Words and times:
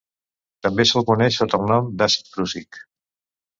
També 0.67 0.85
se'l 0.91 1.05
coneix 1.09 1.37
sota 1.43 1.61
el 1.65 1.69
nom 1.73 1.93
d'àcid 2.01 2.35
prússic. 2.39 2.83